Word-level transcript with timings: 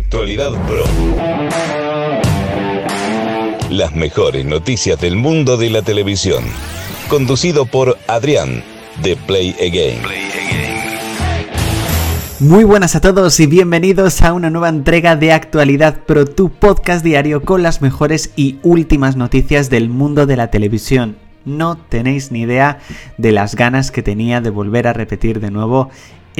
Actualidad 0.00 0.52
Pro. 0.66 0.84
Las 3.68 3.94
mejores 3.94 4.46
noticias 4.46 4.98
del 4.98 5.16
mundo 5.16 5.58
de 5.58 5.68
la 5.68 5.82
televisión. 5.82 6.42
Conducido 7.08 7.66
por 7.66 7.98
Adrián, 8.08 8.64
de 9.02 9.16
Play 9.16 9.54
Again. 9.60 10.00
Muy 12.40 12.64
buenas 12.64 12.96
a 12.96 13.02
todos 13.02 13.38
y 13.40 13.46
bienvenidos 13.46 14.22
a 14.22 14.32
una 14.32 14.48
nueva 14.48 14.70
entrega 14.70 15.16
de 15.16 15.32
Actualidad 15.32 16.04
Pro, 16.06 16.24
tu 16.24 16.48
podcast 16.48 17.04
diario 17.04 17.42
con 17.42 17.62
las 17.62 17.82
mejores 17.82 18.32
y 18.36 18.58
últimas 18.62 19.16
noticias 19.16 19.68
del 19.68 19.90
mundo 19.90 20.24
de 20.24 20.36
la 20.36 20.50
televisión. 20.50 21.16
No 21.44 21.76
tenéis 21.76 22.32
ni 22.32 22.40
idea 22.40 22.78
de 23.18 23.32
las 23.32 23.54
ganas 23.54 23.90
que 23.90 24.02
tenía 24.02 24.40
de 24.40 24.50
volver 24.50 24.86
a 24.86 24.94
repetir 24.94 25.40
de 25.40 25.50
nuevo 25.50 25.90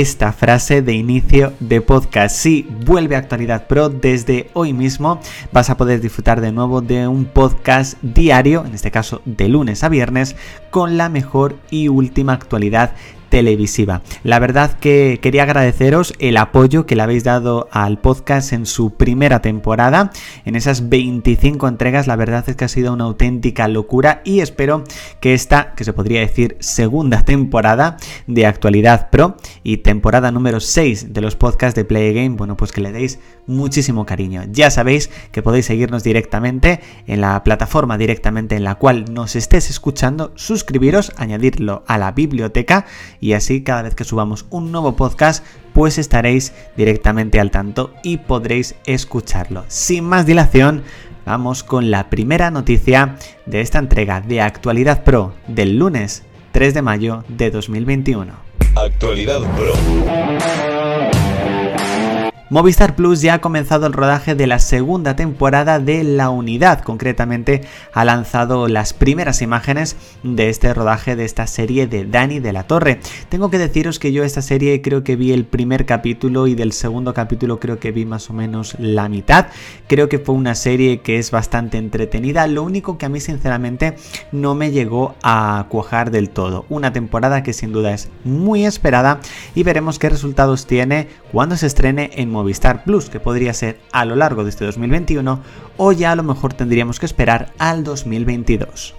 esta 0.00 0.32
frase 0.32 0.82
de 0.82 0.92
inicio 0.92 1.52
de 1.60 1.80
podcast. 1.80 2.34
Si 2.34 2.66
vuelve 2.84 3.14
a 3.14 3.20
Actualidad 3.20 3.68
Pro 3.68 3.90
desde 3.90 4.50
hoy 4.52 4.72
mismo, 4.72 5.20
vas 5.52 5.70
a 5.70 5.76
poder 5.76 6.00
disfrutar 6.00 6.40
de 6.40 6.50
nuevo 6.50 6.80
de 6.80 7.06
un 7.06 7.26
podcast 7.26 7.96
diario, 8.02 8.64
en 8.66 8.74
este 8.74 8.90
caso 8.90 9.22
de 9.24 9.48
lunes 9.48 9.84
a 9.84 9.88
viernes, 9.88 10.34
con 10.70 10.96
la 10.96 11.08
mejor 11.08 11.58
y 11.70 11.86
última 11.86 12.32
actualidad 12.32 12.94
televisiva. 13.34 14.02
La 14.22 14.38
verdad 14.38 14.78
que 14.78 15.18
quería 15.20 15.42
agradeceros 15.42 16.14
el 16.20 16.36
apoyo 16.36 16.86
que 16.86 16.94
le 16.94 17.02
habéis 17.02 17.24
dado 17.24 17.68
al 17.72 17.98
podcast 17.98 18.52
en 18.52 18.64
su 18.64 18.94
primera 18.94 19.42
temporada. 19.42 20.12
En 20.44 20.54
esas 20.54 20.88
25 20.88 21.66
entregas, 21.66 22.06
la 22.06 22.14
verdad 22.14 22.44
es 22.46 22.54
que 22.54 22.64
ha 22.64 22.68
sido 22.68 22.92
una 22.92 23.02
auténtica 23.02 23.66
locura 23.66 24.22
y 24.24 24.38
espero 24.38 24.84
que 25.18 25.34
esta, 25.34 25.74
que 25.74 25.82
se 25.82 25.92
podría 25.92 26.20
decir 26.20 26.56
segunda 26.60 27.24
temporada 27.24 27.96
de 28.28 28.46
Actualidad 28.46 29.10
Pro 29.10 29.36
y 29.64 29.78
temporada 29.78 30.30
número 30.30 30.60
6 30.60 31.12
de 31.12 31.20
los 31.20 31.34
podcasts 31.34 31.74
de 31.74 31.84
Play 31.84 32.14
Game, 32.14 32.36
bueno, 32.36 32.56
pues 32.56 32.70
que 32.70 32.82
le 32.82 32.92
deis 32.92 33.18
muchísimo 33.48 34.06
cariño. 34.06 34.44
Ya 34.48 34.70
sabéis 34.70 35.10
que 35.32 35.42
podéis 35.42 35.66
seguirnos 35.66 36.04
directamente 36.04 36.78
en 37.08 37.20
la 37.20 37.42
plataforma 37.42 37.98
directamente 37.98 38.54
en 38.54 38.62
la 38.62 38.76
cual 38.76 39.06
nos 39.12 39.34
estés 39.34 39.70
escuchando, 39.70 40.30
suscribiros, 40.36 41.12
añadirlo 41.16 41.82
a 41.88 41.98
la 41.98 42.12
biblioteca 42.12 42.86
y 43.24 43.32
así 43.32 43.62
cada 43.62 43.80
vez 43.80 43.94
que 43.94 44.04
subamos 44.04 44.44
un 44.50 44.70
nuevo 44.70 44.96
podcast 44.96 45.42
pues 45.72 45.96
estaréis 45.96 46.52
directamente 46.76 47.40
al 47.40 47.50
tanto 47.50 47.94
y 48.02 48.18
podréis 48.18 48.74
escucharlo. 48.84 49.64
Sin 49.68 50.04
más 50.04 50.26
dilación, 50.26 50.82
vamos 51.24 51.62
con 51.62 51.90
la 51.90 52.10
primera 52.10 52.50
noticia 52.50 53.16
de 53.46 53.62
esta 53.62 53.78
entrega 53.78 54.20
de 54.20 54.42
Actualidad 54.42 55.04
Pro 55.04 55.32
del 55.48 55.78
lunes 55.78 56.22
3 56.52 56.74
de 56.74 56.82
mayo 56.82 57.24
de 57.28 57.50
2021. 57.50 58.30
Actualidad 58.76 59.40
Pro. 59.56 60.73
Movistar 62.50 62.94
Plus 62.94 63.22
ya 63.22 63.34
ha 63.34 63.40
comenzado 63.40 63.86
el 63.86 63.94
rodaje 63.94 64.34
de 64.34 64.46
la 64.46 64.58
segunda 64.58 65.16
temporada 65.16 65.78
de 65.78 66.04
La 66.04 66.28
Unidad, 66.28 66.82
concretamente 66.82 67.62
ha 67.94 68.04
lanzado 68.04 68.68
las 68.68 68.92
primeras 68.92 69.40
imágenes 69.40 69.96
de 70.22 70.50
este 70.50 70.74
rodaje 70.74 71.16
de 71.16 71.24
esta 71.24 71.46
serie 71.46 71.86
de 71.86 72.04
Dani 72.04 72.40
de 72.40 72.52
la 72.52 72.64
Torre. 72.64 73.00
Tengo 73.30 73.48
que 73.48 73.56
deciros 73.56 73.98
que 73.98 74.12
yo 74.12 74.24
esta 74.24 74.42
serie 74.42 74.82
creo 74.82 75.02
que 75.04 75.16
vi 75.16 75.32
el 75.32 75.46
primer 75.46 75.86
capítulo 75.86 76.46
y 76.46 76.54
del 76.54 76.72
segundo 76.72 77.14
capítulo 77.14 77.58
creo 77.58 77.78
que 77.80 77.92
vi 77.92 78.04
más 78.04 78.28
o 78.28 78.34
menos 78.34 78.76
la 78.78 79.08
mitad. 79.08 79.46
Creo 79.86 80.10
que 80.10 80.18
fue 80.18 80.34
una 80.34 80.54
serie 80.54 81.00
que 81.00 81.18
es 81.18 81.30
bastante 81.30 81.78
entretenida, 81.78 82.46
lo 82.46 82.62
único 82.62 82.98
que 82.98 83.06
a 83.06 83.08
mí 83.08 83.20
sinceramente 83.20 83.96
no 84.32 84.54
me 84.54 84.70
llegó 84.70 85.14
a 85.22 85.64
cuajar 85.70 86.10
del 86.10 86.28
todo. 86.28 86.66
Una 86.68 86.92
temporada 86.92 87.42
que 87.42 87.54
sin 87.54 87.72
duda 87.72 87.94
es 87.94 88.10
muy 88.22 88.66
esperada 88.66 89.20
y 89.54 89.62
veremos 89.62 89.98
qué 89.98 90.10
resultados 90.10 90.66
tiene 90.66 91.08
cuando 91.32 91.56
se 91.56 91.68
estrene 91.68 92.10
en 92.16 92.33
Movistar 92.34 92.84
Plus, 92.84 93.08
que 93.08 93.20
podría 93.20 93.54
ser 93.54 93.80
a 93.92 94.04
lo 94.04 94.16
largo 94.16 94.44
de 94.44 94.50
este 94.50 94.66
2021 94.66 95.40
o 95.76 95.92
ya 95.92 96.12
a 96.12 96.16
lo 96.16 96.22
mejor 96.22 96.52
tendríamos 96.52 97.00
que 97.00 97.06
esperar 97.06 97.52
al 97.58 97.84
2022. 97.84 98.94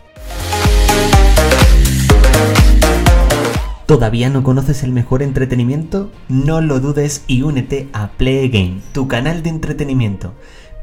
¿Todavía 3.86 4.32
no 4.32 4.42
conoces 4.42 4.82
el 4.82 4.92
mejor 4.92 5.22
entretenimiento? 5.22 6.10
No 6.28 6.60
lo 6.60 6.80
dudes 6.80 7.24
y 7.28 7.44
únete 7.44 7.88
a 7.94 8.10
Play 8.14 8.50
Game, 8.50 8.82
tu 8.94 9.08
canal 9.08 9.44
de 9.44 9.50
entretenimiento. 9.50 10.34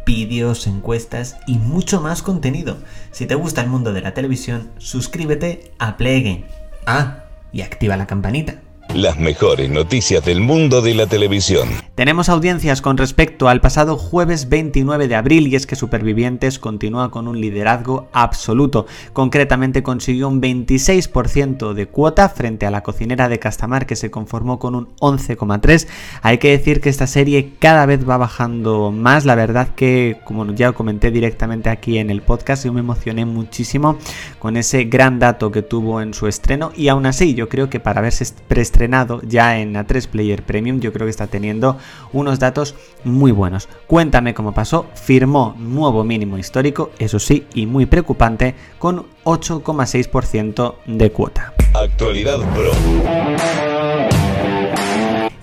Vídeos, 0.07 0.69
encuestas 0.69 1.37
y 1.49 1.59
mucho 1.59 2.01
más 2.01 2.23
contenido. 2.23 2.77
Si 3.11 3.27
te 3.27 3.35
gusta 3.35 3.63
el 3.63 3.71
mundo 3.71 3.93
de 3.93 4.03
la 4.03 4.15
televisión, 4.15 4.71
suscríbete 4.79 5.73
a 5.81 5.97
Play 5.97 6.23
Game. 6.23 6.45
Ah, 6.87 7.25
y 7.53 7.63
activa 7.63 7.97
la 7.97 8.07
campanita. 8.07 8.61
Las 8.95 9.19
mejores 9.19 9.71
noticias 9.71 10.23
del 10.23 10.43
mundo 10.43 10.83
de 10.83 10.95
la 10.95 11.07
televisión. 11.07 11.67
Tenemos 11.95 12.29
audiencias 12.29 12.83
con 12.83 12.99
respecto 12.99 13.49
al 13.49 13.63
pasado 13.63 13.97
jueves 13.97 14.51
29 14.51 15.09
de 15.09 15.15
abril 15.15 15.49
y 15.49 15.57
es 15.57 15.67
que 15.67 15.77
Supervivientes 15.77 16.59
continúa 16.59 17.11
con 17.11 17.27
un 17.27 17.41
liderazgo 17.41 18.09
absoluto. 18.13 18.85
Concretamente 19.15 19.83
consiguió 19.83 20.29
un 20.29 20.43
26% 20.43 21.73
de 21.73 21.87
cuota 21.87 22.29
frente 22.29 22.67
a 22.67 22.71
la 22.71 22.83
cocinera 22.83 23.31
de 23.31 23.39
Castamar 23.39 23.87
que 23.87 23.97
se 23.97 24.11
conformó 24.11 24.59
con 24.59 24.75
un 24.75 24.89
11,3. 24.97 25.89
Hay 26.21 26.37
que 26.37 26.51
decir 26.51 26.83
que 26.83 26.91
esta 26.91 27.07
serie 27.07 27.55
cada 27.59 27.87
vez 27.87 28.07
va 28.07 28.19
bajando 28.19 28.91
más. 28.91 29.25
La 29.25 29.37
verdad 29.37 29.69
que, 29.75 30.19
como 30.25 30.53
ya 30.53 30.73
comenté 30.73 31.11
directamente 31.11 31.71
aquí 31.71 31.97
en 31.97 32.11
el 32.11 32.21
podcast, 32.21 32.67
yo 32.67 32.75
me 32.75 32.81
emocioné 32.81 33.25
muchísimo 33.25 33.97
con 34.39 34.59
ese 34.59 34.85
gran 34.85 35.19
dato 35.19 35.51
que 35.51 35.63
tuvo 35.63 36.03
en 36.03 36.13
su 36.13 36.27
estreno 36.27 36.73
y 36.77 36.89
aún 36.89 37.07
así 37.07 37.33
yo 37.33 37.49
creo 37.49 37.71
que 37.71 37.81
para 37.81 38.03
verse 38.03 38.27
preestrenado 38.49 38.82
ya 39.27 39.59
en 39.59 39.75
A3 39.75 40.09
Player 40.09 40.43
Premium, 40.43 40.81
yo 40.81 40.93
creo 40.93 41.07
que 41.07 41.11
está 41.11 41.27
teniendo 41.27 41.77
unos 42.13 42.39
datos 42.39 42.75
muy 43.05 43.33
buenos. 43.33 43.69
Cuéntame 43.87 44.35
cómo 44.35 44.53
pasó, 44.53 44.87
firmó 44.95 45.55
nuevo 45.59 46.05
mínimo 46.05 46.39
histórico, 46.39 46.91
eso 46.99 47.19
sí, 47.19 47.47
y 47.55 47.67
muy 47.67 47.87
preocupante, 47.87 48.55
con 48.79 49.07
8,6% 49.25 50.75
de 50.87 51.13
cuota. 51.13 51.55
Actualidad 51.75 52.39
Pro. 52.55 52.73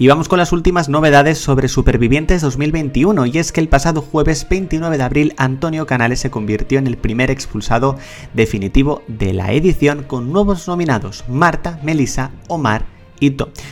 Y 0.02 0.08
vamos 0.08 0.30
con 0.30 0.40
las 0.40 0.54
últimas 0.54 0.88
novedades 0.88 1.40
sobre 1.40 1.68
Supervivientes 1.68 2.42
2021 2.42 3.26
y 3.26 3.38
es 3.38 3.52
que 3.52 3.60
el 3.60 3.68
pasado 3.68 4.02
jueves 4.02 4.48
29 4.50 4.98
de 4.98 5.04
abril 5.04 5.34
Antonio 5.36 5.86
Canales 5.86 6.22
se 6.22 6.32
convirtió 6.32 6.80
en 6.80 6.88
el 6.88 6.96
primer 6.96 7.30
expulsado 7.30 7.98
definitivo 8.34 9.04
de 9.10 9.34
la 9.34 9.52
edición 9.52 10.04
con 10.04 10.32
nuevos 10.32 10.70
nominados 10.70 11.26
Marta, 11.28 11.82
Melissa, 11.84 12.32
Omar 12.48 12.99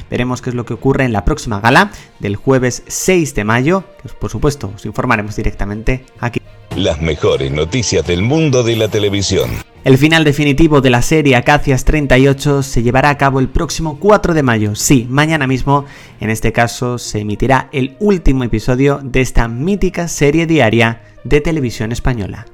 Veremos 0.09 0.41
qué 0.41 0.49
es 0.49 0.55
lo 0.55 0.65
que 0.65 0.73
ocurre 0.73 1.05
en 1.05 1.13
la 1.13 1.25
próxima 1.25 1.59
gala 1.59 1.91
del 2.19 2.35
jueves 2.35 2.83
6 2.87 3.35
de 3.35 3.43
mayo, 3.43 3.83
que 4.01 4.09
por 4.09 4.29
supuesto 4.29 4.71
os 4.75 4.85
informaremos 4.85 5.35
directamente 5.35 6.05
aquí. 6.19 6.41
Las 6.75 7.01
mejores 7.01 7.51
noticias 7.51 8.05
del 8.05 8.21
mundo 8.21 8.63
de 8.63 8.75
la 8.75 8.87
televisión. 8.87 9.49
El 9.83 9.97
final 9.97 10.25
definitivo 10.25 10.81
de 10.81 10.89
la 10.89 11.01
serie 11.01 11.37
Acacias 11.37 11.85
38 11.85 12.61
se 12.61 12.83
llevará 12.83 13.09
a 13.09 13.17
cabo 13.17 13.39
el 13.39 13.47
próximo 13.47 13.99
4 13.99 14.33
de 14.33 14.43
mayo. 14.43 14.75
Sí, 14.75 15.07
mañana 15.09 15.47
mismo, 15.47 15.85
en 16.19 16.29
este 16.29 16.51
caso, 16.51 16.97
se 16.97 17.19
emitirá 17.19 17.69
el 17.71 17.95
último 17.99 18.43
episodio 18.43 18.99
de 19.01 19.21
esta 19.21 19.47
mítica 19.47 20.09
serie 20.09 20.45
diaria 20.45 21.03
de 21.23 21.39
televisión 21.41 21.93
española. 21.93 22.45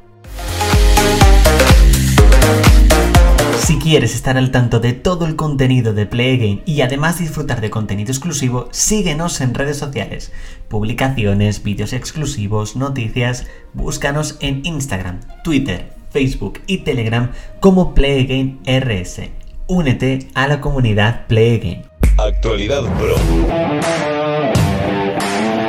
Si 3.65 3.79
quieres 3.79 4.13
estar 4.13 4.37
al 4.37 4.51
tanto 4.51 4.81
de 4.81 4.91
todo 4.91 5.25
el 5.25 5.37
contenido 5.37 5.93
de 5.93 6.05
Play 6.05 6.61
y 6.65 6.81
además 6.81 7.19
disfrutar 7.19 7.61
de 7.61 7.69
contenido 7.69 8.11
exclusivo, 8.11 8.67
síguenos 8.71 9.39
en 9.39 9.53
redes 9.53 9.77
sociales, 9.77 10.33
publicaciones, 10.67 11.63
vídeos 11.63 11.93
exclusivos, 11.93 12.75
noticias, 12.75 13.47
búscanos 13.73 14.37
en 14.41 14.65
Instagram, 14.65 15.21
Twitter, 15.45 15.93
Facebook 16.09 16.59
y 16.67 16.79
Telegram 16.79 17.31
como 17.61 17.95
Play 17.95 18.59
RS. 18.65 19.29
Únete 19.67 20.27
a 20.33 20.49
la 20.49 20.59
comunidad 20.59 21.25
Play. 21.27 21.83
Actualidad 22.17 22.83
Pro. 22.97 23.15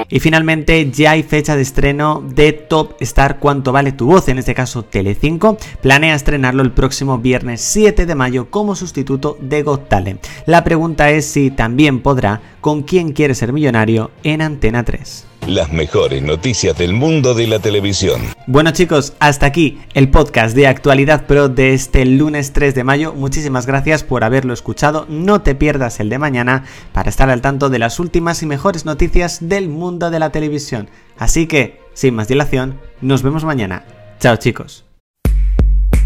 Y 0.08 0.20
finalmente 0.20 0.90
ya 0.90 1.12
hay 1.12 1.22
fecha 1.22 1.56
de 1.56 1.62
estreno 1.62 2.22
de 2.26 2.52
Top 2.52 2.96
Star 3.00 3.38
Cuánto 3.38 3.72
vale 3.72 3.92
tu 3.92 4.06
voz, 4.06 4.28
en 4.28 4.38
este 4.38 4.54
caso 4.54 4.84
Telecinco, 4.84 5.58
planea 5.80 6.14
estrenarlo 6.14 6.62
el 6.62 6.72
próximo 6.72 7.18
viernes 7.18 7.60
7 7.60 8.06
de 8.06 8.14
mayo 8.14 8.50
como 8.50 8.74
sustituto 8.74 9.36
de 9.40 9.62
Got 9.62 9.88
Talent. 9.88 10.24
La 10.46 10.64
pregunta 10.64 11.10
es 11.10 11.26
si 11.26 11.50
también 11.50 12.00
podrá 12.00 12.40
con 12.64 12.82
quién 12.82 13.12
quiere 13.12 13.34
ser 13.34 13.52
millonario 13.52 14.10
en 14.22 14.40
Antena 14.40 14.84
3 14.84 15.26
las 15.46 15.70
mejores 15.70 16.22
noticias 16.22 16.78
del 16.78 16.94
mundo 16.94 17.34
de 17.34 17.46
la 17.46 17.58
televisión. 17.58 18.22
Bueno 18.46 18.70
chicos, 18.70 19.12
hasta 19.18 19.44
aquí 19.44 19.78
el 19.92 20.10
podcast 20.10 20.56
de 20.56 20.66
Actualidad 20.66 21.26
Pro 21.26 21.50
de 21.50 21.74
este 21.74 22.06
lunes 22.06 22.54
3 22.54 22.74
de 22.74 22.82
mayo. 22.82 23.12
Muchísimas 23.12 23.66
gracias 23.66 24.02
por 24.02 24.24
haberlo 24.24 24.54
escuchado. 24.54 25.04
No 25.10 25.42
te 25.42 25.54
pierdas 25.54 26.00
el 26.00 26.08
de 26.08 26.18
mañana 26.18 26.64
para 26.94 27.10
estar 27.10 27.28
al 27.28 27.42
tanto 27.42 27.68
de 27.68 27.78
las 27.78 28.00
últimas 28.00 28.42
y 28.42 28.46
mejores 28.46 28.86
noticias 28.86 29.46
del 29.46 29.68
mundo 29.68 30.10
de 30.10 30.20
la 30.20 30.30
televisión. 30.30 30.88
Así 31.18 31.46
que, 31.46 31.82
sin 31.92 32.14
más 32.14 32.28
dilación, 32.28 32.80
nos 33.02 33.22
vemos 33.22 33.44
mañana. 33.44 33.84
Chao 34.20 34.36
chicos. 34.36 34.86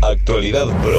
Actualidad 0.02 0.66
Pro. 0.82 0.98